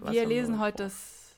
[0.00, 1.36] Was wir lesen wir heute das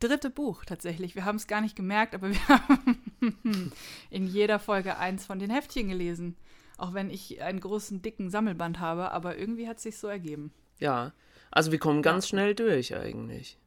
[0.00, 1.14] dritte Buch tatsächlich.
[1.14, 3.72] Wir haben es gar nicht gemerkt, aber wir haben
[4.10, 6.36] in jeder Folge eins von den Heftchen gelesen.
[6.78, 10.52] Auch wenn ich einen großen, dicken Sammelband habe, aber irgendwie hat es sich so ergeben.
[10.78, 11.12] Ja,
[11.50, 12.28] also wir kommen ganz ja.
[12.30, 13.58] schnell durch eigentlich.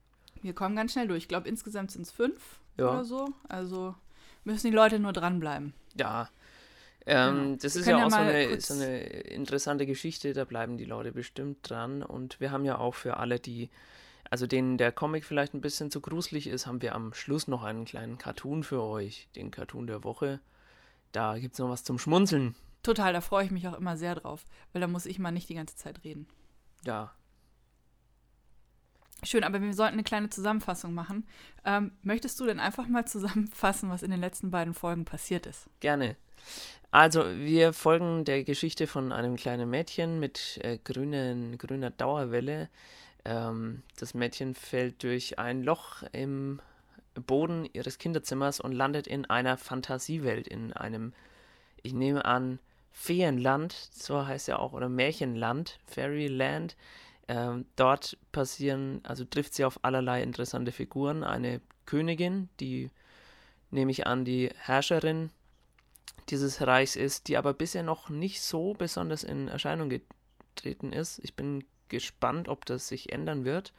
[0.41, 1.23] Wir kommen ganz schnell durch.
[1.23, 2.89] Ich glaube, insgesamt sind es fünf ja.
[2.89, 3.33] oder so.
[3.47, 3.95] Also
[4.43, 5.73] müssen die Leute nur dranbleiben.
[5.95, 6.29] Ja.
[7.05, 7.57] Ähm, genau.
[7.61, 11.11] Das ist ja auch ja so, eine, so eine interessante Geschichte, da bleiben die Leute
[11.11, 12.03] bestimmt dran.
[12.03, 13.69] Und wir haben ja auch für alle, die,
[14.29, 17.63] also denen der Comic vielleicht ein bisschen zu gruselig ist, haben wir am Schluss noch
[17.63, 20.39] einen kleinen Cartoon für euch, den Cartoon der Woche.
[21.11, 22.55] Da gibt es noch was zum Schmunzeln.
[22.83, 25.49] Total, da freue ich mich auch immer sehr drauf, weil da muss ich mal nicht
[25.49, 26.27] die ganze Zeit reden.
[26.83, 27.13] Ja.
[29.23, 31.27] Schön, aber wir sollten eine kleine Zusammenfassung machen.
[31.63, 35.69] Ähm, möchtest du denn einfach mal zusammenfassen, was in den letzten beiden Folgen passiert ist?
[35.79, 36.15] Gerne.
[36.89, 42.69] Also, wir folgen der Geschichte von einem kleinen Mädchen mit äh, grünen, grüner Dauerwelle.
[43.23, 46.59] Ähm, das Mädchen fällt durch ein Loch im
[47.13, 51.13] Boden ihres Kinderzimmers und landet in einer Fantasiewelt, in einem,
[51.83, 52.59] ich nehme an,
[52.91, 56.75] Feenland, so heißt ja auch, oder Märchenland, Fairyland.
[57.27, 61.23] Ähm, dort passieren, also trifft sie auf allerlei interessante Figuren.
[61.23, 62.89] Eine Königin, die
[63.69, 65.31] nehme ich an, die Herrscherin
[66.29, 71.19] dieses Reichs ist, die aber bisher noch nicht so besonders in Erscheinung getreten ist.
[71.23, 73.73] Ich bin gespannt, ob das sich ändern wird.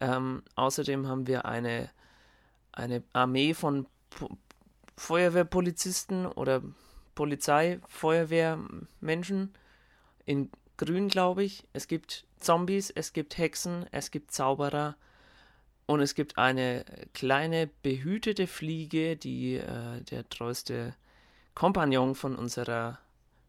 [0.00, 1.90] Ähm, außerdem haben wir eine,
[2.72, 4.30] eine Armee von po
[4.96, 6.62] Feuerwehrpolizisten oder
[7.14, 8.58] Polizei, Feuerwehr,
[9.00, 9.54] Menschen
[10.24, 11.64] in Grün, glaube ich.
[11.72, 14.96] Es gibt Zombies, es gibt Hexen, es gibt Zauberer
[15.86, 20.94] und es gibt eine kleine behütete Fliege, die äh, der treueste
[21.54, 22.98] Kompagnon von unserer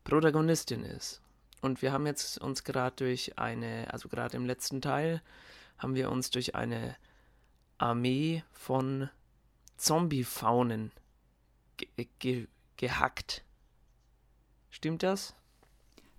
[0.04, 1.22] Protagonistin ist.
[1.62, 5.22] Und wir haben jetzt uns gerade durch eine, also gerade im letzten Teil,
[5.78, 6.96] haben wir uns durch eine
[7.78, 9.10] Armee von
[9.78, 10.92] Zombie-Faunen
[11.78, 12.48] ge ge
[12.78, 13.44] gehackt.
[14.74, 15.36] Stimmt das?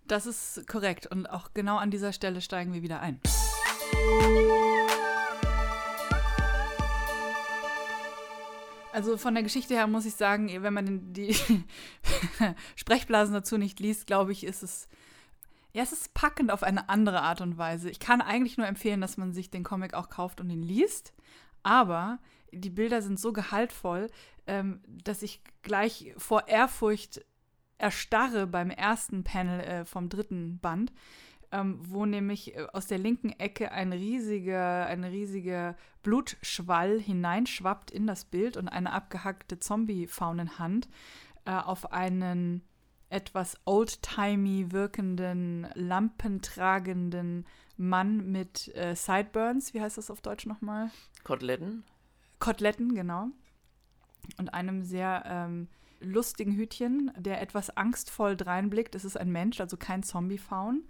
[0.06, 3.20] Das ist korrekt und auch genau an dieser Stelle steigen wir wieder ein.
[8.92, 11.37] Also von der Geschichte her muss ich sagen, wenn man die
[12.76, 14.86] Sprechblasen dazu nicht liest, glaube ich, ist es
[15.72, 17.91] ja, es ist packend auf eine andere Art und Weise.
[17.91, 21.12] Ich kann eigentlich nur empfehlen, dass man sich den Comic auch kauft und ihn liest.
[21.65, 22.21] Aber
[22.53, 24.12] die Bilder sind so gehaltvoll,
[24.47, 27.25] ähm, dass ich gleich vor Ehrfurcht
[27.79, 30.93] erstarre beim ersten Panel äh, vom dritten Band,
[31.53, 38.07] ähm, wo nämlich äh, aus der linken Ecke ein riesiger, ein riesiger Blutschwall hineinschwappt in
[38.07, 40.89] das Bild und eine abgehackte Zombie-Faunenhand
[41.45, 42.63] äh, auf einen
[43.11, 47.47] etwas oldtimey wirkenden, lampentragenden
[47.77, 50.91] Mann mit äh, Sideburns, wie heißt das auf Deutsch nochmal?
[51.23, 51.84] Koteletten.
[52.39, 53.29] Koteletten, genau.
[54.39, 55.69] Und einem sehr ähm,
[56.04, 58.95] lustigen Hütchen, der etwas angstvoll dreinblickt.
[58.95, 60.84] Es ist ein Mensch, also kein Zombie-Faun.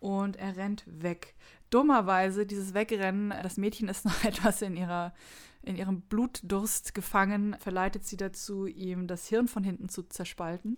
[0.00, 1.34] Und er rennt weg.
[1.70, 5.14] Dummerweise, dieses Wegrennen, das Mädchen ist noch etwas in, ihrer,
[5.62, 10.76] in ihrem Blutdurst gefangen, verleitet sie dazu, ihm das Hirn von hinten zu zerspalten.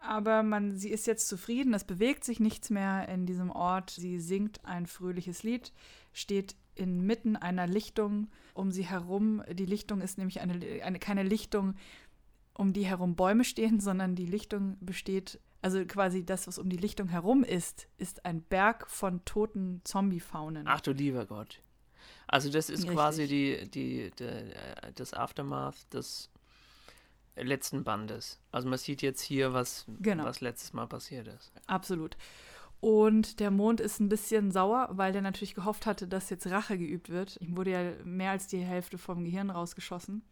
[0.00, 3.90] Aber man, sie ist jetzt zufrieden, es bewegt sich nichts mehr in diesem Ort.
[3.90, 5.72] Sie singt ein fröhliches Lied,
[6.14, 9.42] steht inmitten einer Lichtung um sie herum.
[9.52, 11.74] Die Lichtung ist nämlich eine, eine, keine Lichtung,
[12.60, 16.76] um die herum Bäume stehen, sondern die Lichtung besteht, also quasi das, was um die
[16.76, 20.66] Lichtung herum ist, ist ein Berg von toten Zombie-Faunen.
[20.66, 21.60] Ach du lieber Gott.
[22.26, 22.94] Also das ist Richtig.
[22.94, 26.30] quasi die, die, die, äh, das Aftermath des
[27.36, 28.38] letzten Bandes.
[28.52, 30.24] Also man sieht jetzt hier, was, genau.
[30.24, 31.52] was letztes Mal passiert ist.
[31.66, 32.16] Absolut.
[32.80, 36.78] Und der Mond ist ein bisschen sauer, weil der natürlich gehofft hatte, dass jetzt Rache
[36.78, 37.36] geübt wird.
[37.40, 40.22] Ihm wurde ja mehr als die Hälfte vom Gehirn rausgeschossen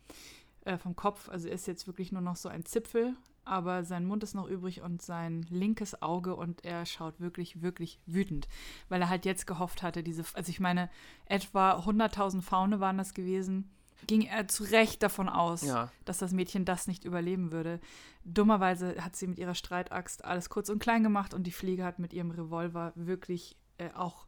[0.68, 1.28] äh, vom Kopf.
[1.28, 4.46] Also er ist jetzt wirklich nur noch so ein Zipfel aber sein Mund ist noch
[4.46, 8.46] übrig und sein linkes Auge und er schaut wirklich, wirklich wütend,
[8.90, 10.90] weil er halt jetzt gehofft hatte, diese, also ich meine,
[11.24, 13.70] etwa 100.000 Faune waren das gewesen,
[14.06, 15.90] ging er zu Recht davon aus, Ja.
[16.04, 17.80] dass das Mädchen das nicht überleben würde.
[18.22, 21.98] Dummerweise hat sie mit ihrer Streitaxt alles kurz und klein gemacht und die Fliege hat
[21.98, 24.26] mit ihrem Revolver wirklich äh, auch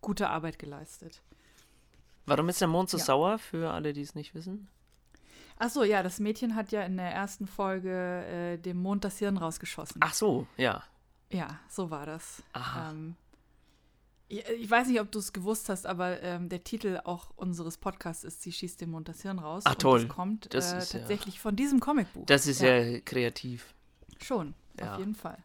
[0.00, 1.22] gute Arbeit geleistet.
[2.26, 3.04] Warum ist der Mond so Ja.
[3.04, 4.66] sauer, für alle, die es nicht wissen?
[5.58, 7.90] Ach so, ja, das Mädchen hat ja in der ersten Folge
[8.26, 10.00] äh, dem Mond das Hirn rausgeschossen.
[10.00, 10.82] Ach so, ja.
[11.30, 12.42] Ja, so war das.
[12.52, 12.90] Aha.
[12.90, 13.16] Ähm,
[14.28, 18.24] ich, weiß nicht, ob du es gewusst hast, aber ähm, der Titel auch unseres Podcasts
[18.24, 19.62] ist Sie schießt dem Mond das Hirn raus.
[19.66, 20.00] Ach, Und toll.
[20.06, 22.26] Das kommt Das äh, ist ja- tatsächlich von diesem Comicbuch.
[22.26, 23.72] Das ist ja, kreativ.
[24.22, 24.92] Schon, Ja.
[24.94, 25.38] auf jeden Fall.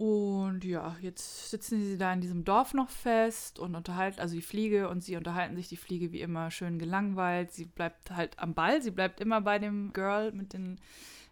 [0.00, 4.40] Und ja, jetzt sitzen sie da in diesem Dorf noch fest und unterhalten, also die
[4.40, 7.52] Fliege und sie unterhalten sich, die Fliege wie immer schön gelangweilt.
[7.52, 10.80] Sie bleibt halt am Ball, sie bleibt immer bei dem Girl mit den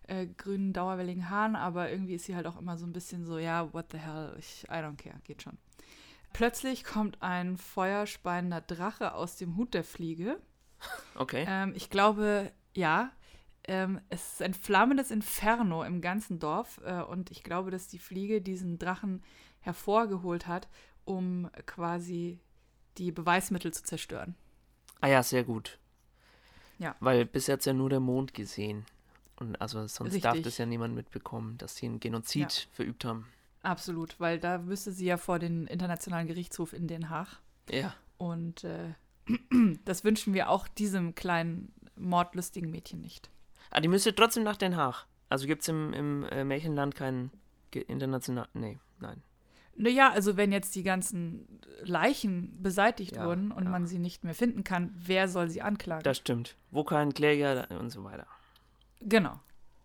[0.07, 3.39] äh, grünen, dauerwelligen Haaren, aber irgendwie ist sie halt auch immer so ein bisschen so,
[3.39, 5.57] ja, what the hell, ich, I don't care, geht schon.
[6.35, 10.43] Plötzlich kommt ein feuerspeiender Drache aus dem Hut der Fliege.
[11.15, 11.47] Okay.
[11.49, 13.13] Ähm, ich glaube, ja.
[13.69, 16.81] Ähm, es ist ein flammendes Inferno im ganzen Dorf.
[16.85, 19.23] Äh, und ich glaube, dass die Fliege diesen Drachen
[19.61, 20.69] hervorgeholt hat,
[21.05, 22.41] um quasi
[22.97, 24.35] die Beweismittel zu zerstören.
[25.01, 25.79] Ah ja, sehr gut.
[26.79, 26.97] Ja.
[27.01, 28.87] Weil bis jetzt ja nur der Mond gesehen.
[29.37, 30.45] Und also sonst darf Richtig.
[30.45, 33.27] das ja niemand mitbekommen, dass sie einen Genozid verübt haben.
[33.63, 37.41] Absolut, weil da müsste sie ja vor den Internationalen Gerichtshof in Den Haag.
[37.71, 37.95] Ja.
[38.17, 38.95] Und äh,
[39.85, 43.31] das wünschen wir auch diesem kleinen, mordlustigen Mädchen nicht.
[43.71, 45.07] Ah, die müsste trotzdem nach Den Haag.
[45.29, 47.31] Also gibt es im, im äh, Märchenland keinen
[47.71, 48.49] ge- international.
[48.55, 49.23] Nee, nein.
[49.77, 53.71] Naja, also wenn jetzt die ganzen Leichen beseitigt Ja, wurden und ja.
[53.71, 56.03] man sie nicht mehr finden kann, wer soll sie anklagen?
[56.03, 56.57] Das stimmt.
[56.71, 58.27] Wo kein Kläger und so weiter.
[59.01, 59.39] Genau.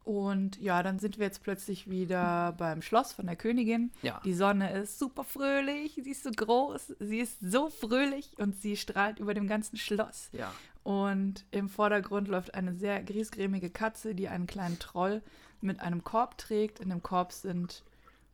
[0.04, 3.92] Und ja, dann sind wir jetzt plötzlich wieder beim Schloss von der Königin.
[4.02, 4.20] Ja.
[4.26, 8.76] Die Sonne ist super fröhlich, sie ist so groß, sie ist so fröhlich und sie
[8.76, 10.30] strahlt über dem ganzen Schloss.
[10.34, 10.52] Ja.
[10.84, 15.22] Und im Vordergrund läuft eine sehr griesgrämige Katze, die einen kleinen Troll
[15.62, 16.82] mit einem Korb trägt.
[16.82, 17.84] In dem Korb sind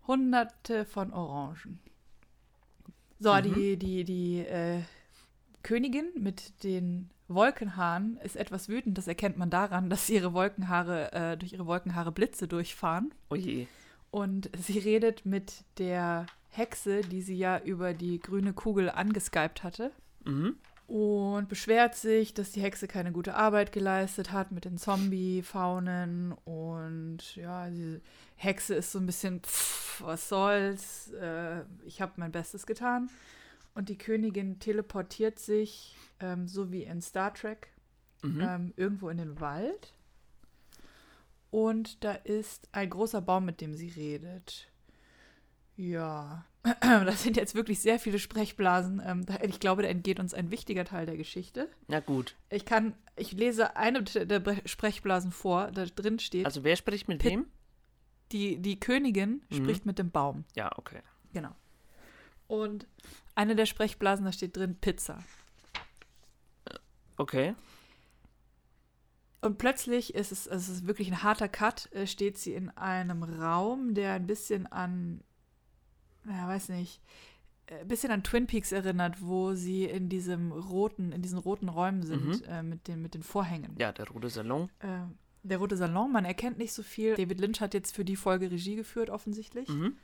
[0.07, 1.79] hunderte von Orangen.
[3.19, 3.53] So, Mhm.
[3.53, 4.81] die, die, die äh,
[5.61, 8.97] Königin mit den Wolkenhaaren ist etwas wütend.
[8.97, 13.13] Das erkennt man daran, dass ihre Wolkenhaare, äh, durch ihre Wolkenhaare Blitze durchfahren.
[13.29, 13.67] Oh je.
[14.11, 19.91] Und sie redet mit der Hexe, die sie ja über die grüne Kugel angeskypt hatte
[20.25, 20.55] Mhm.
[20.87, 27.35] und beschwert sich, dass die Hexe keine gute Arbeit geleistet hat mit den Zombie-Faunen und
[27.35, 28.01] ja, die
[28.35, 33.09] Hexe ist so ein bisschen, pff, was soll's, äh, ich habe mein Bestes getan.
[33.79, 37.69] Und die Königin teleportiert sich, ähm, so wie in Star Trek,
[38.21, 38.41] Mhm.
[38.41, 39.93] ähm, irgendwo in den Wald.
[41.49, 44.67] Und da ist ein großer Baum, mit dem sie redet.
[45.77, 46.43] Ja,
[46.81, 49.01] das sind jetzt wirklich sehr viele Sprechblasen.
[49.05, 51.69] Ähm, ich glaube, da entgeht uns ein wichtiger Teil der Geschichte.
[51.87, 52.35] Na gut.
[52.49, 57.19] Ich kann, ich lese eine der Sprechblasen vor, da drin steht, Also wer spricht mit
[57.19, 57.45] Pit- wem?
[58.33, 59.55] die, die Königin Mhm.
[59.55, 60.43] spricht mit dem Baum.
[60.53, 60.99] Ja, okay.
[61.31, 61.55] Genau.
[62.49, 62.87] Und
[63.35, 65.23] eine der Sprechblasen, da steht drin Pizza.
[67.15, 67.53] Okay.
[69.39, 73.21] Und plötzlich ist es, es ist wirklich ein harter Cut, äh, steht sie in einem
[73.23, 75.21] Raum, der ein bisschen an,
[76.25, 77.01] ja, weiß nicht,
[77.67, 81.69] äh, ein bisschen an Twin Peaks erinnert, wo sie in diesem roten, in diesen roten
[81.69, 83.75] Räumen sind, äh, mit, den, mit den Vorhängen.
[83.77, 84.69] Ja, der rote Salon.
[84.79, 85.01] Äh,
[85.43, 87.15] der rote Salon, man erkennt nicht so viel.
[87.15, 89.69] David Lynch hat jetzt für die Folge Regie geführt, offensichtlich.
[89.69, 89.95] Mhm.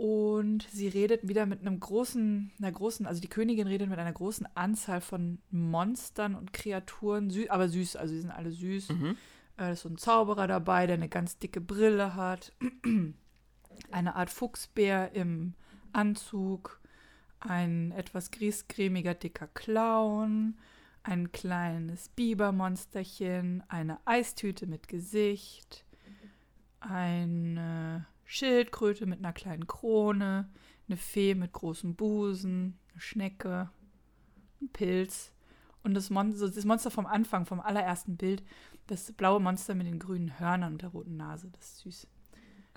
[0.00, 4.14] Und sie redet wieder mit einem großen, einer großen, also die Königin redet mit einer
[4.14, 8.88] großen Anzahl von Monstern und Kreaturen, sü aber süß, also die sind alle süß.
[8.88, 9.18] Mhm.
[9.58, 12.54] Äh, ist so ein Zauberer dabei, der eine ganz dicke Brille hat.
[13.90, 15.52] eine Art Fuchsbär im
[15.92, 16.80] Anzug.
[17.38, 20.56] Ein etwas griesgrämiger, dicker Clown.
[21.02, 23.64] Ein kleines Bibermonsterchen.
[23.68, 25.84] Eine Eistüte mit Gesicht.
[26.80, 30.48] Eine Schildkröte mit einer kleinen Krone.
[30.86, 32.78] Eine Fee mit großem Busen.
[32.92, 33.70] Eine Schnecke.
[34.62, 35.32] Ein Pilz.
[35.82, 38.44] Und das Monster, das Monster vom Anfang, vom allerersten Bild,
[38.86, 42.06] das blaue Monster mit den grünen Hörnern und der roten Nase, das ist süß.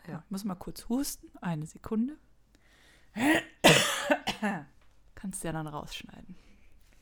[0.08, 0.14] Ja.
[0.14, 0.24] Ja.
[0.26, 1.30] Ich muss mal kurz husten.
[1.40, 2.18] Eine Sekunde.
[5.14, 6.36] Kannst du ja dann rausschneiden.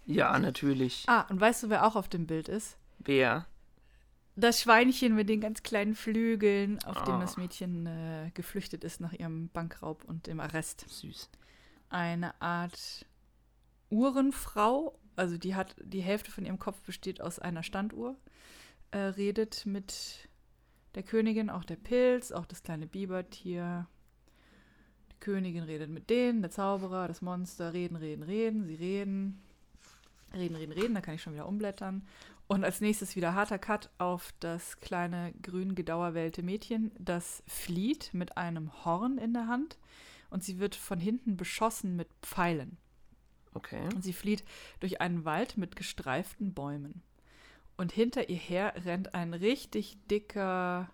[0.06, 1.06] Ja, natürlich.
[1.08, 2.78] Ah, und weißt du, wer auch auf dem Bild ist?
[3.00, 3.48] Wer?
[4.42, 7.20] Das Schweinchen mit den ganz kleinen Flügeln, auf dem Ah.
[7.22, 10.84] das Mädchen äh, geflüchtet ist nach ihrem Bankraub und dem Arrest.
[10.90, 11.30] Süß.
[11.90, 13.06] Eine Art
[13.92, 18.16] Uhrenfrau, also die hat, die Hälfte von ihrem Kopf besteht aus einer Standuhr,
[18.90, 20.28] äh, redet mit
[20.96, 23.86] der Königin auch der Pilz, auch das kleine Bibertier.
[25.12, 29.40] Die Königin redet mit denen, der Zauberer, das Monster, reden, reden, reden, sie reden,
[30.34, 32.08] reden, reden, reden, da kann ich schon wieder umblättern.
[32.48, 38.38] Und als nächstes wieder harter Cut auf das kleine grün gedauerwellte Mädchen, das flieht mit
[38.38, 39.78] einem Horn in der Hand
[40.30, 42.78] und sie wird von hinten beschossen mit Pfeilen.
[43.54, 43.84] Okay.
[43.94, 44.44] Und sie flieht
[44.80, 47.04] durch einen Wald mit gestreiften Bäumen.
[47.78, 50.90] Und hinter ihr her rennt ein richtig dicker,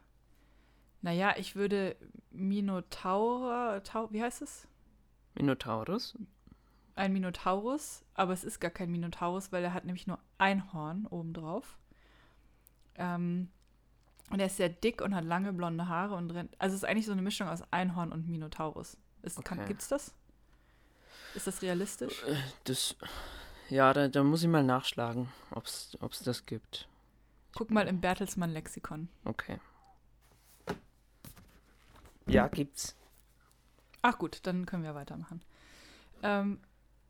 [1.01, 1.95] naja, ich würde
[2.31, 4.67] Minotaur, Tau, wie heißt es?
[5.35, 6.17] Minotaurus?
[6.97, 11.05] Ein Minotaurus, aber es ist gar kein Minotaurus, weil er hat nämlich nur ein Horn
[11.05, 11.77] obendrauf.
[12.95, 13.49] Ähm,
[14.31, 16.53] und er ist sehr dick und hat lange blonde Haare und rennt.
[16.59, 18.97] Also es ist eigentlich so eine Mischung aus Einhorn und Minotaurus.
[19.21, 19.47] Ist, Okay.
[19.55, 20.13] kann, gibt's das?
[21.35, 22.23] Ist das realistisch?
[22.63, 22.95] Das.
[23.69, 26.87] Ja, da, da muss ich mal nachschlagen, ob es das gibt.
[27.53, 29.07] Guck mal im Bertelsmann-Lexikon.
[29.25, 29.59] Okay.
[32.25, 32.95] Ja, gibt's.
[34.01, 35.41] Ach gut, dann können wir weitermachen.
[36.23, 36.59] Ähm,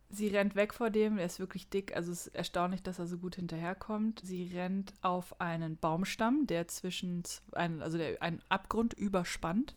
[0.09, 3.07] sie rennt weg vor dem, er ist wirklich dick, also es ist erstaunlich, dass er
[3.07, 4.21] so gut hinterherkommt.
[4.23, 7.23] Sie rennt auf einen Baumstamm, der zwischen,
[7.53, 9.75] ein, also der einen Abgrund überspannt.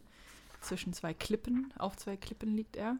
[0.60, 2.98] Zwischen zwei Klippen, auf zwei Klippen liegt er.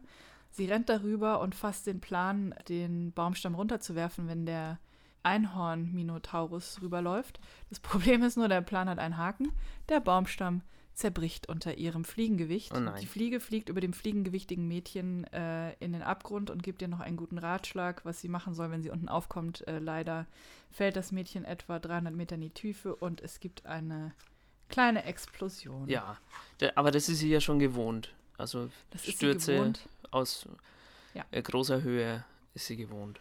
[0.49, 4.79] Sie rennt darüber und fasst den Plan, den Baumstamm runterzuwerfen, wenn der
[5.23, 7.39] Einhorn-Minotaurus rüberläuft.
[7.69, 9.51] Das Problem ist nur, der Plan hat einen Haken.
[9.89, 10.61] Der Baumstamm
[10.93, 12.73] zerbricht unter ihrem Fliegengewicht.
[12.75, 12.79] Oh.
[12.99, 16.99] Die Fliege fliegt über dem fliegengewichtigen Mädchen äh, in den Abgrund und gibt ihr noch
[16.99, 19.67] einen guten Ratschlag, was sie machen soll, wenn sie unten aufkommt.
[19.67, 20.27] Äh, leider
[20.69, 24.13] fällt das Mädchen etwa 300 Meter in die Tiefe und es gibt eine
[24.69, 25.87] kleine Explosion.
[25.87, 26.17] Ja,
[26.75, 28.13] aber das ist sie ja schon gewohnt.
[28.37, 29.87] Also das Stürze gewohnt.
[30.11, 30.47] aus
[31.13, 31.25] Ja.
[31.31, 33.19] äh, großer Höhe ist sie gewohnt.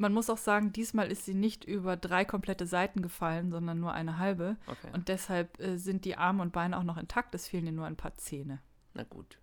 [0.00, 3.92] Man muss auch sagen, diesmal ist sie nicht über drei komplette Seiten gefallen, sondern nur
[3.92, 4.56] eine halbe.
[4.66, 4.88] Okay.
[4.92, 7.34] Und deshalb äh, sind die Arme und Beine auch noch intakt.
[7.34, 8.60] Es fehlen ihr nur ein paar Zähne.
[8.94, 9.38] Na gut.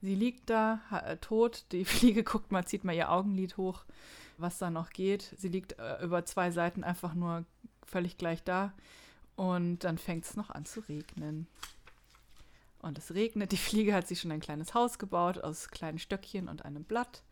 [0.00, 1.64] Sie liegt da, äh, tot.
[1.72, 3.84] Die Fliege guckt mal, zieht mal ihr Augenlid hoch,
[4.38, 5.34] was da noch geht.
[5.38, 7.44] Sie liegt äh, über zwei Seiten einfach nur
[7.84, 8.72] völlig gleich da.
[9.36, 11.46] Und dann fängt es noch an zu regnen.
[12.80, 13.52] Und es regnet.
[13.52, 17.22] Die Fliege hat sich schon ein kleines Haus gebaut aus kleinen Stöckchen und einem Blatt.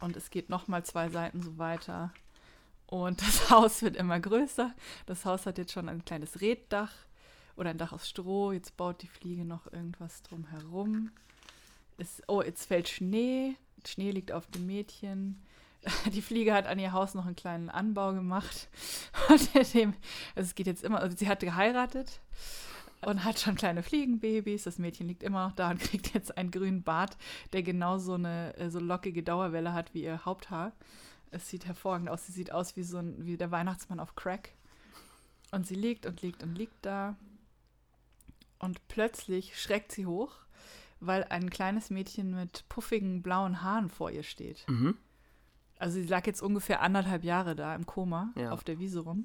[0.00, 2.12] Und es geht noch mal zwei Seiten so weiter.
[2.86, 4.74] Und das Haus wird immer größer.
[5.06, 6.92] Das Haus hat jetzt schon ein kleines Reddach
[7.56, 8.52] oder ein Dach aus Stroh.
[8.52, 11.10] Jetzt baut die Fliege noch irgendwas drum herum.
[11.98, 13.56] Es, oh, jetzt fällt Schnee.
[13.86, 15.42] Schnee liegt auf dem Mädchen.
[16.12, 18.68] Die Fliege hat an ihr Haus noch einen kleinen Anbau gemacht.
[19.28, 19.94] Und dem,
[20.34, 22.20] also es geht jetzt immer, also sie hat geheiratet
[23.04, 24.64] und hat schon kleine Fliegenbabys.
[24.64, 27.16] Das Mädchen liegt immer noch da und kriegt jetzt einen grünen Bart,
[27.52, 30.72] der genau so eine äh, so lockige Dauerwelle hat wie ihr Haupthaar.
[31.30, 32.26] Es sieht hervorragend aus.
[32.26, 34.50] Sie sieht aus wie so ein, wie der Weihnachtsmann auf Crack.
[35.52, 37.16] Und sie liegt und liegt und liegt da.
[38.58, 40.32] Und plötzlich schreckt sie hoch,
[41.00, 44.68] weil ein kleines Mädchen mit puffigen blauen Haaren vor ihr steht.
[44.68, 44.96] Mhm.
[45.78, 48.50] Also sie lag jetzt ungefähr anderthalb Jahre da im Koma Ja.
[48.50, 49.24] auf der Wiese rum.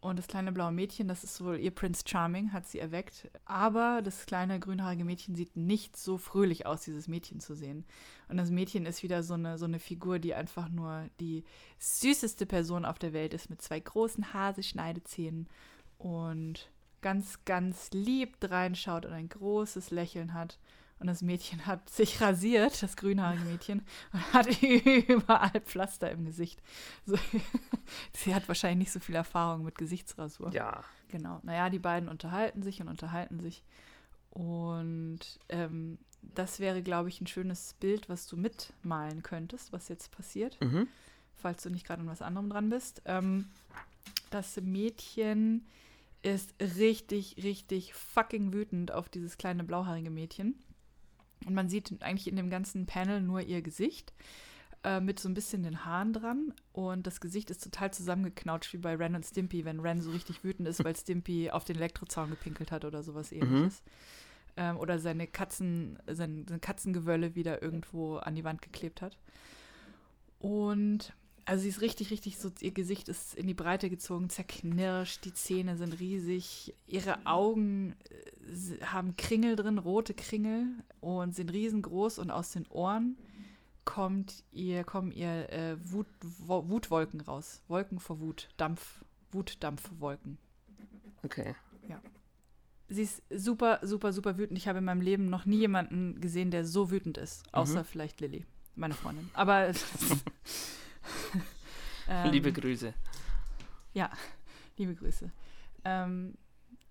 [0.00, 3.30] Und das kleine blaue Mädchen, das ist wohl ihr Prince Charming, hat sie erweckt.
[3.44, 7.84] Aber das kleine grünhaarige Mädchen sieht nicht so fröhlich aus, dieses Mädchen zu sehen.
[8.28, 11.44] Und das Mädchen ist wieder so eine, so eine Figur, die einfach nur die
[11.78, 15.48] süßeste Person auf der Welt ist, mit zwei großen Haselschneidezähnen
[15.98, 16.70] und
[17.02, 20.58] ganz, ganz lieb reinschaut und ein großes Lächeln hat.
[21.00, 26.62] Und das Mädchen hat sich rasiert, das grünhaarige Mädchen, und hat überall Pflaster im Gesicht.
[27.06, 27.16] So,
[28.12, 30.52] sie hat wahrscheinlich nicht so viel Erfahrung mit Gesichtsrasur.
[30.52, 30.84] Ja.
[31.08, 31.40] Genau.
[31.42, 33.64] Naja, die beiden unterhalten sich und unterhalten sich.
[34.30, 40.12] Und ähm, das wäre, glaube ich, ein schönes Bild, was du mitmalen könntest, was jetzt
[40.12, 40.86] passiert, Mhm.
[41.34, 43.02] falls du nicht gerade an was anderem dran bist.
[43.06, 43.46] Ähm,
[44.30, 45.66] das Mädchen
[46.22, 50.54] ist richtig, richtig fucking wütend auf dieses kleine blauhaarige Mädchen.
[51.46, 54.12] Und man sieht eigentlich in dem ganzen Panel nur ihr Gesicht
[54.84, 56.52] äh, mit so ein bisschen den Haaren dran.
[56.72, 60.44] Und das Gesicht ist total zusammengeknautscht wie bei Ren und Stimpy, wenn Ren so richtig
[60.44, 63.82] wütend ist, weil Stimpy auf den Elektrozaun gepinkelt hat oder sowas ähnliches.
[64.56, 69.16] Ähm, oder seine Katzen, sein, sein Katzengewölle wieder irgendwo an die Wand geklebt hat.
[70.38, 71.12] Und
[71.44, 75.32] also sie ist richtig, richtig so, ihr Gesicht ist in die Breite gezogen, zerknirscht, die
[75.34, 80.66] Zähne sind riesig, ihre Augen äh, haben Kringel drin, rote Kringel
[81.00, 83.16] und sind riesengroß und aus den Ohren
[83.84, 87.62] kommt ihr, kommen ihr äh, Wut, Wo- Wutwolken raus.
[87.68, 90.38] Wolken vor Wut, Dampf, Wutdampfwolken.
[91.22, 91.54] Okay.
[92.92, 94.58] Sie ist super, super, super wütend.
[94.58, 97.44] Ich habe in meinem Leben noch nie jemanden gesehen, der so wütend ist.
[97.54, 97.84] Außer Mhm.
[97.84, 98.44] vielleicht Lilly,
[98.74, 99.30] meine Freundin.
[99.32, 99.72] Aber
[102.08, 102.94] ähm, Liebe Grüße.
[104.80, 105.30] liebe Grüße.
[105.84, 106.34] Ähm,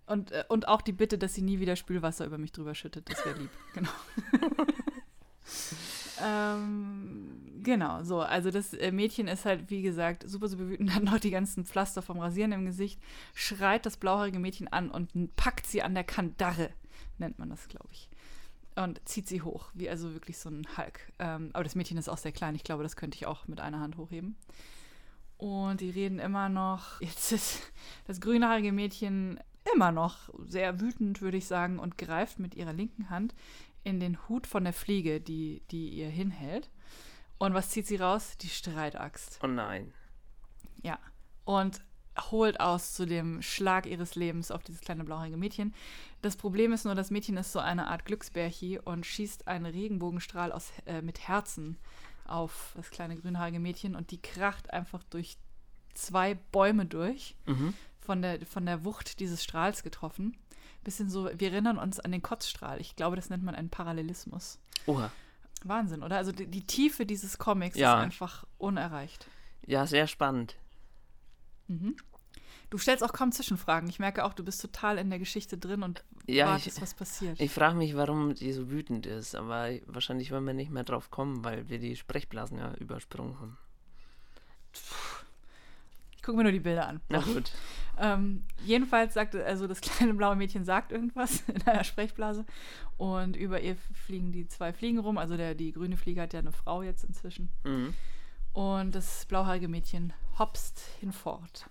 [0.05, 3.09] und, äh, und auch die Bitte, dass sie nie wieder Spülwasser über mich drüber schüttet.
[3.09, 3.49] Das wäre lieb.
[3.73, 3.89] Genau.
[6.23, 8.19] ähm, genau, so.
[8.21, 11.65] Also das äh, Mädchen ist halt, wie gesagt, super, super wütend, hat noch die ganzen
[11.65, 12.99] Pflaster vom Rasieren im Gesicht,
[13.33, 16.69] schreit das blauhaarige Mädchen an und packt sie an der Kandare,
[17.17, 18.09] nennt man das, glaube ich.
[18.79, 21.11] Und zieht sie hoch, wie also wirklich so ein Hulk.
[21.19, 22.55] Ähm, aber das Mädchen ist auch sehr klein.
[22.55, 24.37] Ich glaube, das könnte ich auch mit einer Hand hochheben.
[25.37, 27.01] Und die reden immer noch.
[27.01, 27.73] Jetzt ist
[28.07, 29.37] das grünhaarige Mädchen
[29.73, 33.35] immer noch sehr wütend, würde ich sagen, und greift mit ihrer linken Hand
[33.83, 36.69] in den Hut von der Fliege, die, die ihr hinhält.
[37.37, 38.37] Und was zieht sie raus?
[38.37, 39.39] Die Streitaxt.
[39.43, 39.93] Oh nein.
[40.83, 40.99] Ja.
[41.43, 41.81] Und
[42.31, 45.73] holt aus zu dem Schlag ihres Lebens auf dieses kleine blauhaarige Mädchen.
[46.21, 50.51] Das Problem ist nur, das Mädchen ist so eine Art Glücksbärchi und schießt einen Regenbogenstrahl
[50.51, 51.77] aus, äh, mit Herzen
[52.25, 55.37] auf das kleine grünhaarige Mädchen und die kracht einfach durch
[55.93, 57.73] zwei Bäume durch, Mhm.
[58.01, 60.37] von der, von der Wucht dieses Strahls getroffen.
[60.83, 62.79] Bisschen so, wir erinnern uns an den Kotzstrahl.
[62.81, 64.59] Ich glaube, das nennt man einen Parallelismus.
[64.85, 65.11] Oha.
[65.63, 66.17] Wahnsinn, oder?
[66.17, 67.97] Also die, die Tiefe dieses Comics Ja.
[67.97, 69.27] ist einfach unerreicht.
[69.65, 70.55] Ja, sehr spannend.
[71.69, 71.95] Mhm.
[72.69, 73.89] Du stellst auch kaum Zwischenfragen.
[73.89, 76.93] Ich merke auch, du bist total in der Geschichte drin und Ja, wartest, ich, was
[76.93, 77.39] passiert.
[77.39, 81.09] ich frage mich, warum die so wütend ist, aber wahrscheinlich wollen wir nicht mehr drauf
[81.09, 83.57] kommen, weil wir die Sprechblasen ja übersprungen haben.
[86.15, 87.01] Ich gucke mir nur die Bilder an.
[87.09, 87.51] Na gut.
[87.97, 92.45] Ähm, jedenfalls sagt, also das kleine blaue Mädchen sagt irgendwas in einer Sprechblase
[92.97, 95.17] und über ihr fliegen die zwei Fliegen rum.
[95.17, 97.49] Also der, die grüne Fliege hat ja eine Frau jetzt inzwischen.
[97.63, 97.93] Mhm.
[98.53, 101.69] Und das blauhaarige Mädchen hopst hinfort.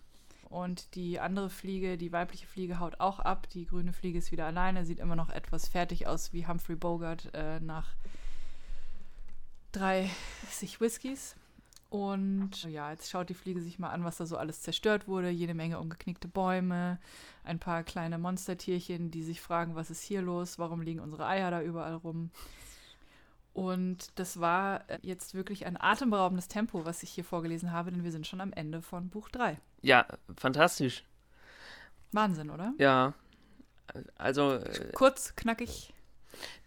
[0.49, 3.49] Und die andere Fliege, die weibliche Fliege, haut auch ab.
[3.51, 7.31] Die grüne Fliege ist wieder alleine, sieht immer noch etwas fertig aus wie Humphrey Bogart
[7.35, 7.95] äh, nach
[9.73, 11.37] 30 Whiskys.
[11.91, 15.31] Und ja, jetzt schaut die Fliege sich mal an, was da so alles zerstört wurde.
[15.31, 16.99] Jede Menge umgeknickte Bäume,
[17.45, 20.59] ein paar kleine Monstertierchen, die sich fragen, was ist hier los?
[20.59, 22.31] Warum liegen unsere Eier da überall rum?
[23.59, 28.05] Und das war äh, jetzt wirklich ein atemberaubendes Tempo, was ich hier vorgelesen habe, denn
[28.05, 29.59] wir sind schon am Ende von Buch 3.
[29.83, 31.03] Ja, fantastisch.
[32.13, 32.73] Wahnsinn, oder?
[32.79, 33.15] Ja.
[34.17, 35.93] Also, äh, Kurz, knackig.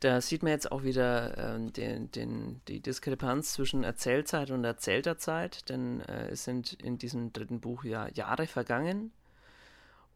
[0.01, 5.17] da sieht man jetzt auch wieder ähm, den, den, die Diskrepanz zwischen Erzählzeit und erzählter
[5.17, 9.11] Zeit, denn äh, es sind in diesem dritten Buch ja Jahre vergangen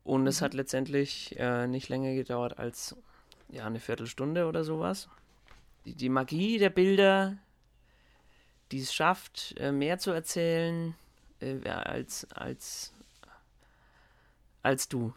[0.04, 0.46] und es Mhm.
[0.46, 2.96] hat letztendlich äh, nicht länger gedauert als
[3.50, 5.08] ja, eine Viertelstunde oder sowas.
[5.86, 7.38] Die, die Magie der Bilder,
[8.72, 10.96] die es schafft, äh, mehr zu erzählen
[11.40, 12.94] äh, als, als,
[14.64, 15.14] als du.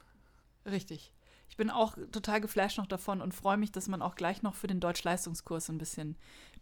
[0.66, 1.12] Richtig.
[1.48, 4.54] Ich bin auch total geflasht noch davon und freue mich, dass man auch gleich noch
[4.54, 6.16] für den Deutsch-Leistungskurs ein bisschen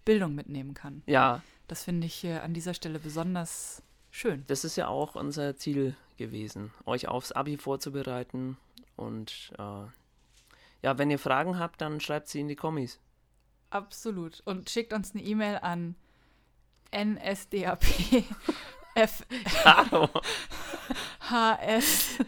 [0.04, 1.02] Bildung mitnehmen kann.
[1.06, 4.44] Ja, Das finde ich äh, an dieser Stelle besonders schön.
[4.46, 8.56] Das ist ja auch unser Ziel gewesen, euch aufs Abi vorzubereiten.
[8.94, 9.86] Und äh,
[10.82, 13.00] ja, wenn ihr Fragen habt, dann schreibt sie in die Kommis.
[13.70, 14.40] Absolut.
[14.44, 15.96] Und schickt uns eine E-Mail an
[16.92, 17.84] nsdap
[18.94, 19.24] f
[19.64, 20.08] Hallo.
[21.20, 22.18] hs.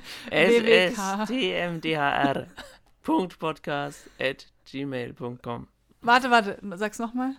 [3.02, 5.68] Punkt Podcast at gmail.com
[6.00, 7.36] Warte, warte, sag's nochmal.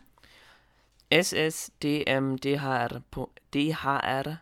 [1.11, 3.03] ssdmdhr.
[3.53, 4.41] dhr.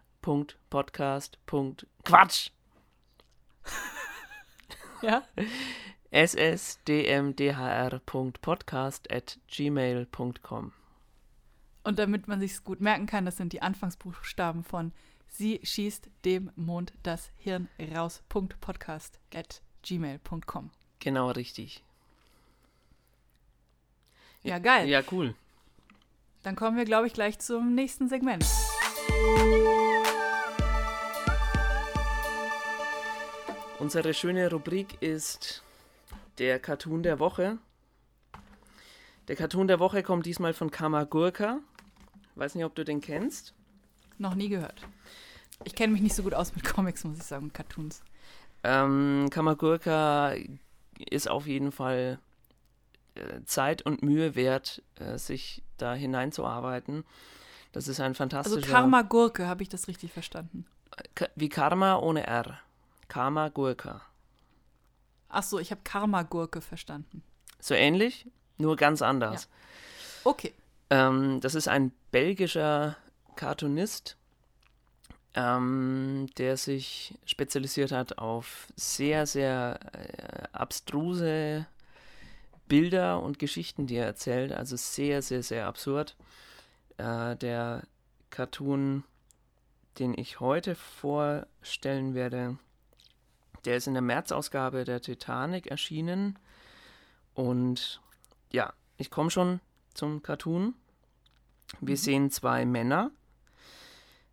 [0.69, 1.37] Podcast.
[2.03, 2.49] Quatsch.
[5.01, 5.23] Ja?
[6.11, 7.99] ssdmdhr.
[8.05, 10.71] Punkt Podcast at gmail.com
[11.83, 14.91] Und damit man sich's gut merken kann, das sind die Anfangsbuchstaben von
[15.27, 18.23] Sie schießt dem Mond das Hirn raus.
[18.29, 20.71] Podcast at gmail.com.
[20.99, 21.83] Genau richtig.
[24.43, 24.87] Ja, geil.
[24.87, 25.35] Ja, cool.
[26.43, 28.45] Dann kommen wir, glaube ich, gleich zum nächsten Segment.
[33.79, 35.63] Unsere schöne Rubrik ist
[36.39, 37.57] der Cartoon der Woche.
[39.27, 41.59] Der Cartoon der Woche kommt diesmal von Kamagurka.
[42.35, 43.53] Weiß nicht, ob du den kennst.
[44.17, 44.81] Noch nie gehört.
[45.63, 48.01] Ich kenne mich nicht so gut aus mit Comics, muss ich sagen, und Cartoons.
[48.63, 50.35] Ähm, Kamagurka
[51.09, 52.19] ist auf jeden Fall
[53.15, 57.03] äh, Zeit und Mühe wert, äh, sich da hineinzuarbeiten.
[57.71, 58.67] Das ist ein Also fantastischer...
[58.71, 60.65] Karma Gurke, habe ich das richtig verstanden?
[61.15, 62.59] Ka- wie Karma ohne R.
[63.07, 64.01] Kamagurka.
[65.29, 67.23] Ach so, ich habe Karma Gurke verstanden.
[67.59, 69.49] So ähnlich, nur ganz anders.
[70.23, 70.53] Okay.
[70.89, 72.95] Ähm, das ist ein belgischer
[73.35, 74.17] Cartoonist,
[75.33, 81.67] ähm, der sich spezialisiert hat auf sehr, sehr äh, abstruse
[82.67, 84.51] Bilder und Geschichten, die er erzählt.
[84.51, 86.15] Also sehr, sehr, sehr absurd.
[86.97, 87.83] Äh, der
[88.29, 89.03] Cartoon,
[89.99, 92.57] den ich heute vorstellen werde,
[93.67, 96.39] der ist in der März-Ausgabe der Titanic erschienen.
[97.33, 98.01] Und
[98.49, 99.59] ja, ich komme schon
[99.93, 100.73] zum Cartoon.
[101.81, 101.99] Wir mhm.
[101.99, 103.11] sehen zwei Männer.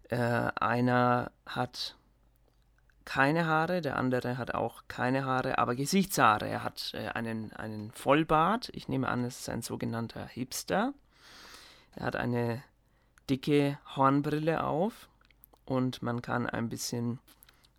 [0.09, 1.97] Äh, einer hat
[3.05, 6.49] keine Haare, der andere hat auch keine Haare, aber Gesichtshaare.
[6.49, 8.71] Er hat äh, einen, einen Vollbart.
[8.73, 10.95] Ich nehme an, es ist ein sogenannter Hipster.
[11.97, 12.63] Er hat eine
[13.29, 15.09] dicke Hornbrille auf
[15.65, 17.19] und man kann ein bisschen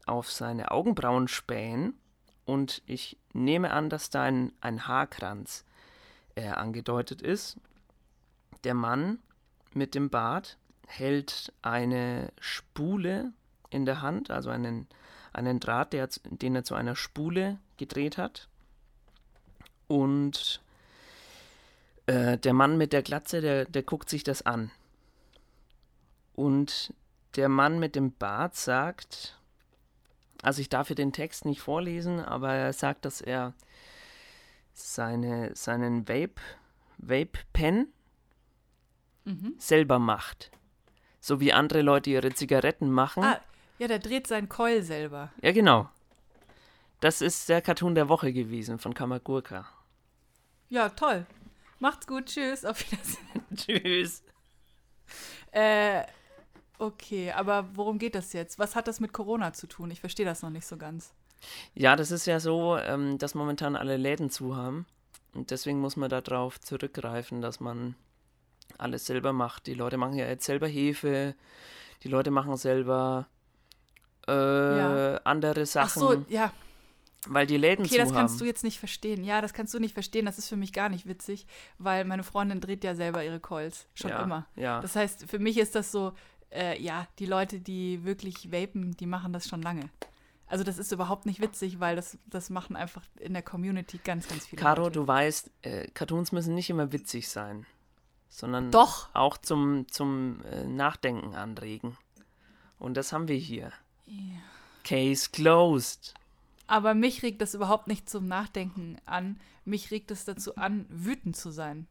[0.05, 1.93] auf seine Augenbrauen spähen.
[2.45, 5.65] Und ich nehme an, dass da ein, ein Haarkranz
[6.35, 7.57] äh, angedeutet ist.
[8.63, 9.19] Der Mann
[9.73, 13.33] mit dem Bart hält eine Spule
[13.69, 14.87] in der Hand, also einen,
[15.33, 18.47] einen Draht, der, den er zu einer Spule gedreht hat.
[19.87, 20.61] Und
[22.05, 24.71] äh, der Mann mit der Glatze, der, der guckt sich das an.
[26.33, 26.93] Und
[27.35, 29.37] der Mann mit dem Bart sagt,
[30.45, 33.53] also ich darf hier den Text nicht vorlesen, aber er sagt, dass er
[34.73, 36.39] seine, seinen Vape,
[36.99, 37.87] Vape-Pen
[39.23, 39.55] mhm.
[39.57, 40.51] selber macht.
[41.19, 43.23] So wie andere Leute ihre Zigaretten machen.
[43.23, 43.41] Ah,
[43.79, 45.31] ja, der dreht seinen Keul selber.
[45.41, 45.89] Ja, genau.
[46.99, 49.67] Das ist der Cartoon der Woche gewesen von Kamagurka.
[50.69, 51.25] Ja, toll.
[51.79, 52.27] Macht's gut.
[52.27, 52.65] Tschüss.
[52.65, 53.43] Auf Wiedersehen.
[53.55, 54.23] Tschüss.
[55.51, 56.03] Äh,
[56.79, 58.59] okay, aber worum geht das jetzt?
[58.59, 59.91] Was hat das mit Corona zu tun?
[59.91, 61.13] Ich verstehe das noch nicht so ganz.
[61.73, 64.85] Ja, das ist ja so, ähm, dass momentan alle Läden zu haben.
[65.33, 67.95] Und deswegen muss man darauf zurückgreifen, dass man
[68.77, 69.67] alles selber macht.
[69.67, 71.35] Die Leute machen ja jetzt selber Hefe,
[72.03, 73.27] die Leute machen selber
[74.27, 75.21] äh, ja.
[75.23, 76.03] andere Sachen.
[76.03, 76.51] Ach so, ja.
[77.27, 79.23] Weil die Läden okay, zu das kannst du jetzt nicht verstehen.
[79.23, 80.25] Ja, das kannst du nicht verstehen.
[80.25, 81.47] Das ist für mich gar nicht witzig,
[81.79, 83.87] weil meine Freundin dreht ja selber ihre Calls.
[83.95, 84.45] Schon ja, immer.
[84.55, 84.79] Ja.
[84.79, 86.13] Das heißt, für mich ist das so,
[86.55, 89.89] äh, ja, die Leute, die wirklich vapen, die machen das schon lange.
[90.47, 94.27] Also das ist überhaupt nicht witzig, weil das, das machen einfach in der Community ganz,
[94.27, 94.99] ganz viele Caro, Leute.
[94.99, 97.65] du weißt, äh, Cartoons müssen nicht immer witzig sein,
[98.29, 99.09] sondern Doch.
[99.13, 101.97] auch zum, zum äh, Nachdenken anregen.
[102.77, 103.71] Und das haben wir hier.
[104.07, 104.41] Yeah.
[104.83, 106.13] Case closed.
[106.67, 109.39] Aber mich regt das überhaupt nicht zum Nachdenken an.
[109.65, 111.87] Mich regt es dazu an, wütend zu sein.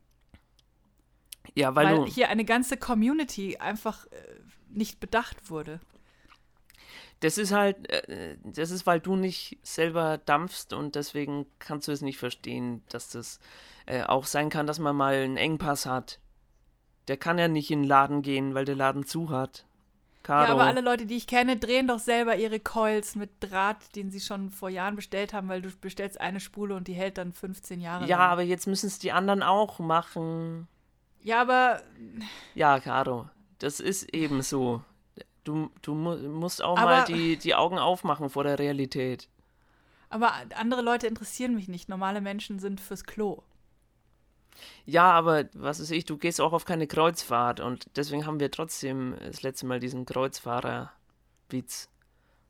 [1.54, 4.10] Ja, weil, weil hier eine ganze Community einfach äh,
[4.76, 5.80] nicht bedacht wurde.
[7.20, 11.92] Das ist halt, äh, das ist, weil du nicht selber dampfst und deswegen kannst du
[11.92, 13.40] es nicht verstehen, dass das
[13.86, 16.18] äh, auch sein kann, dass man mal einen Engpass hat.
[17.08, 19.64] Der kann ja nicht in den Laden gehen, weil der Laden zu hat.
[20.22, 20.46] Caro.
[20.46, 24.10] Ja, aber alle Leute, die ich kenne, drehen doch selber ihre Coils mit Draht, den
[24.10, 27.34] sie schon vor Jahren bestellt haben, weil du bestellst eine Spule und die hält dann
[27.34, 28.06] 15 Jahre.
[28.06, 28.30] Ja, lang.
[28.30, 30.66] aber jetzt müssen es die anderen auch machen.
[31.22, 31.82] Ja, aber.
[32.54, 34.82] Ja, Caro, das ist eben so.
[35.44, 39.28] Du, du musst auch aber, mal die, die Augen aufmachen vor der Realität.
[40.08, 41.88] Aber andere Leute interessieren mich nicht.
[41.88, 43.42] Normale Menschen sind fürs Klo.
[44.86, 48.50] Ja, aber was weiß ich, du gehst auch auf keine Kreuzfahrt und deswegen haben wir
[48.50, 51.88] trotzdem das letzte Mal diesen Kreuzfahrer-Witz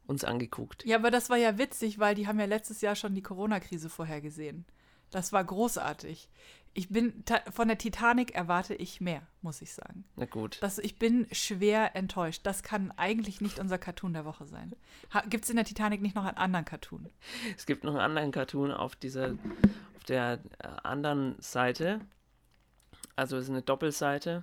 [0.07, 0.85] uns angeguckt.
[0.85, 3.89] Ja, aber das war ja witzig, weil die haben ja letztes Jahr schon die Corona-Krise
[3.89, 4.67] vorhergesehen.
[5.11, 6.29] Das war großartig.
[6.77, 10.05] Ich bin von der Titanic erwarte ich mehr, muss ich sagen.
[10.17, 10.59] Na gut.
[10.61, 12.41] Das, ich bin schwer enttäuscht.
[12.45, 14.75] Das kann eigentlich nicht unser Cartoon der Woche sein.
[15.31, 17.09] Gibt es in der Titanic nicht noch einen anderen Cartoon?
[17.57, 19.37] Es gibt noch einen anderen Cartoon auf dieser,
[19.97, 22.01] auf der äh, anderen Seite.
[23.15, 24.43] Also es ist eine Doppelseite.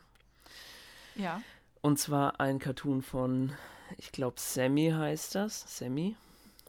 [1.15, 1.41] Ja.
[1.81, 3.51] Und zwar ein Cartoon von,
[3.97, 5.65] ich glaube, Sammy heißt das.
[5.77, 6.15] Sammy.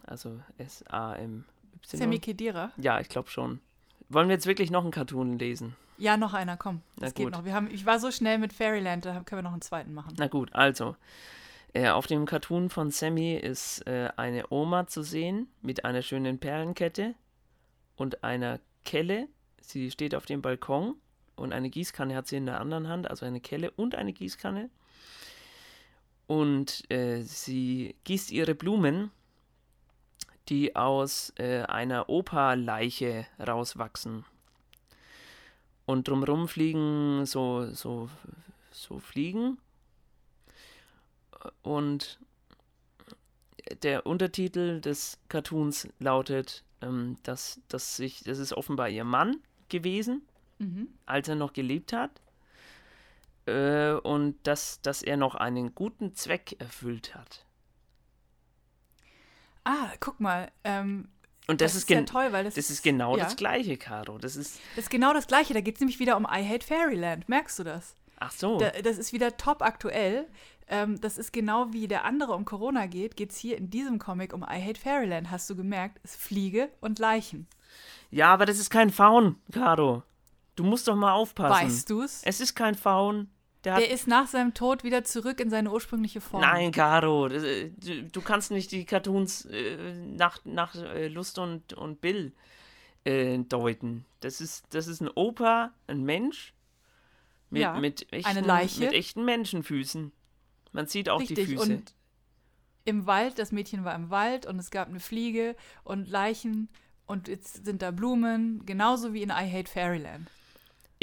[0.05, 1.45] Also S-A-M-Y.
[1.85, 2.73] Sammy Kedira?
[2.79, 3.61] Ja, ich glaube schon.
[4.13, 5.75] Wollen wir jetzt wirklich noch einen Cartoon lesen?
[5.97, 6.83] Ja, noch einer, komm.
[6.97, 7.45] Das geht noch.
[7.45, 10.15] Wir haben, ich war so schnell mit Fairyland, da können wir noch einen zweiten machen.
[10.19, 10.97] Na gut, also.
[11.75, 16.39] Äh, auf dem Cartoon von Sammy ist äh, eine Oma zu sehen mit einer schönen
[16.39, 17.15] Perlenkette
[17.97, 19.29] und einer Kelle.
[19.61, 20.97] Sie steht auf dem Balkon
[21.35, 24.69] und eine Gießkanne hat sie in der anderen Hand, also eine Kelle und eine Gießkanne.
[26.27, 29.11] Und äh, sie gießt ihre Blumen
[30.53, 34.27] die aus äh, einer Operleiche rauswachsen.
[35.87, 38.11] Und drumherum fliegen so, so,
[38.71, 39.57] so Fliegen.
[41.63, 42.21] Und
[43.83, 49.39] der Untertitel des Cartoons lautet, ähm, dass, dass sich, das ist offenbar ihr Mann
[49.71, 50.21] gewesen,
[50.59, 50.89] mhm.
[51.07, 52.11] als er noch gelebt hat.
[53.47, 57.47] Äh, und dass, dass er noch einen guten Zweck erfüllt hat.
[59.65, 60.51] Ah, guck mal.
[60.65, 61.09] Ähm,
[61.47, 63.25] und das, das ist, ist toll, weil das, das ist genau ja.
[63.25, 64.19] das Gleiche, Caro.
[64.19, 65.55] Das ist, das ist genau das Gleiche.
[65.55, 67.29] Da geht es nämlich wieder um I Hate Fairyland.
[67.29, 67.95] Merkst du das?
[68.19, 68.59] Ach so.
[68.59, 70.29] Da, das ist wieder top aktuell.
[70.69, 73.99] ähm, das ist genau wie der andere um Corona geht, geht es hier in diesem
[73.99, 75.31] Comic um I Hate Fairyland.
[75.31, 76.01] Hast du gemerkt?
[76.03, 77.49] Es Fliege und Leichen.
[78.11, 80.03] Ja, aber das ist kein Faun, Caro.
[80.55, 81.67] Du musst doch mal aufpassen.
[81.67, 82.23] Weißt du's?
[82.25, 83.29] Es ist kein Faun.
[83.65, 86.41] Der, Der ist nach seinem Tod wieder zurück in seine ursprüngliche Form.
[86.41, 91.73] Nein, Caro, äh, du, du kannst nicht die Cartoons äh, nach, nach äh, Lust und,
[91.75, 92.33] und Bill
[93.05, 94.05] äh, deuten.
[94.21, 96.55] Das ist, das ist ein Opa, ein Mensch
[97.51, 100.11] mit, Ja, mit, echten, mit echten Menschenfüßen.
[100.73, 101.59] Man sieht auch die Richtig.
[101.59, 101.73] Füße.
[101.75, 101.95] Und
[102.85, 106.69] im Wald, das Mädchen war im Wald und es gab eine Fliege und Leichen
[107.07, 110.29] und jetzt sind da Blumen, genauso wie in I Hate Fairyland.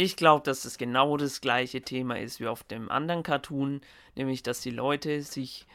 [0.01, 3.81] Ich glaube, dass es genau das gleiche Thema ist wie auf dem anderen Cartoon,
[4.15, 5.67] nämlich dass die Leute sich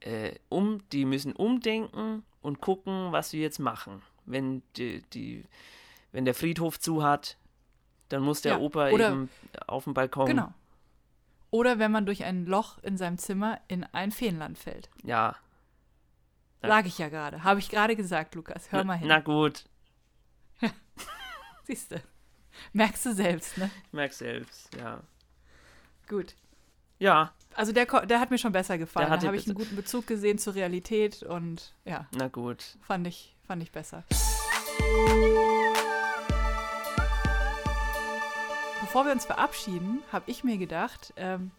[0.00, 4.02] äh, um, die müssen umdenken und gucken, was sie jetzt machen.
[4.26, 5.46] Wenn die, die
[6.12, 7.38] wenn der Friedhof zu hat,
[8.10, 9.30] dann muss der Ja, Opa eben
[9.66, 10.26] auf den Balkon.
[10.26, 10.52] Genau.
[11.50, 14.90] Oder wenn man durch ein Loch in seinem Zimmer in ein Feenland fällt.
[15.04, 15.36] Ja.
[16.60, 17.44] Sage ich ja gerade.
[17.44, 18.70] Habe ich gerade gesagt, Lukas.
[18.72, 19.08] Hör mal hin.
[19.08, 19.64] Na gut,
[21.64, 22.02] Siehst du.
[22.72, 23.70] Merkst du selbst, ne?
[23.86, 25.00] ich merke selbst, ja.
[26.08, 26.34] Gut.
[26.98, 29.10] Ja, Also der, der hat mir schon besser gefallen.
[29.10, 32.76] Da habe ich einen guten Bezug gesehen zur Realität und ja, na gut.
[32.82, 34.04] fand ich, fand ich besser.
[38.80, 41.52] Bevor wir uns verabschieden, habe ich mir gedacht, ähm,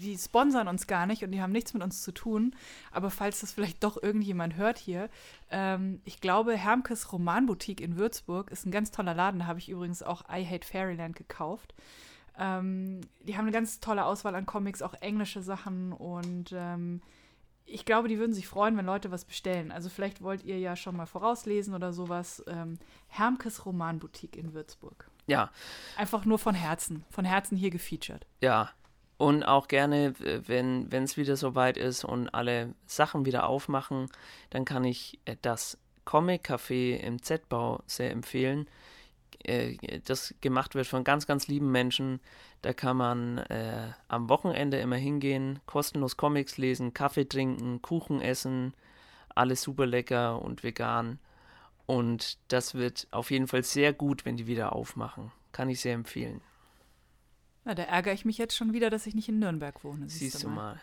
[0.00, 2.54] die sponsern uns gar nicht und die haben nichts mit uns zu tun.
[2.90, 5.08] Aber falls das vielleicht doch irgendjemand hört hier,
[5.50, 9.40] ähm, ich glaube, Hermkes Romanboutique in Würzburg ist ein ganz toller Laden.
[9.40, 11.74] Da habe ich übrigens auch I Hate Fairyland gekauft.
[12.38, 17.02] Ähm, die haben eine ganz tolle Auswahl an Comics, auch englische Sachen und ähm,
[17.70, 19.72] ich glaube, die würden sich freuen, wenn Leute was bestellen.
[19.72, 22.42] Also vielleicht wollt ihr ja schon mal vorauslesen oder sowas.
[22.46, 25.10] Ähm, Hermkes Romanboutique in Würzburg.
[25.26, 25.50] Ja,
[25.98, 28.24] Einfach nur von Herzen, von Herzen hier gefeatured.
[28.40, 28.70] ja.
[29.18, 34.08] Und auch gerne, wenn es wieder soweit ist und alle Sachen wieder aufmachen,
[34.50, 38.68] dann kann ich äh, das Comic Café im Z-Bau sehr empfehlen.
[39.42, 42.20] Äh, Das gemacht wird von ganz, ganz lieben Menschen.
[42.62, 48.72] Da kann man äh, am Wochenende immer hingehen, kostenlos Comics lesen, Kaffee trinken, Kuchen essen,
[49.34, 51.18] alles super lecker und vegan.
[51.86, 55.32] Und das wird auf jeden Fall sehr gut, wenn die wieder aufmachen.
[55.52, 56.40] Kann ich sehr empfehlen.
[57.68, 60.08] Na, da ärgere ich mich jetzt schon wieder, dass ich nicht in Nürnberg wohne.
[60.08, 60.80] Siehst du mal.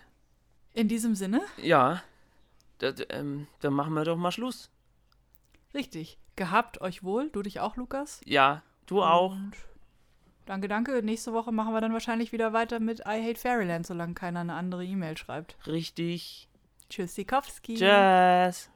[0.75, 2.03] In diesem Sinne, Ja,
[2.77, 4.69] da, ähm, dann machen wir doch mal Schluss.
[5.73, 6.19] richtig.
[6.35, 8.21] Gehabt euch wohl, du dich auch, Lukas.
[8.25, 9.31] Ja, du auch.
[9.31, 9.53] Und
[10.45, 11.01] danke, danke.
[11.01, 14.53] Nächste Woche machen wir dann wahrscheinlich wieder weiter mit I Hate Fairyland, solange keiner eine
[14.53, 15.57] andere E-Mail schreibt.
[15.65, 16.47] Richtig.
[16.91, 17.73] Tschüss, Sikowski.
[17.77, 18.69] Tschüss.